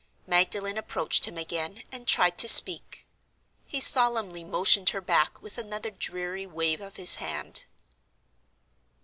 [0.25, 3.05] Magdalen approached him again, and tried to speak.
[3.67, 7.65] He solemnly motioned her back with another dreary wave of his hand.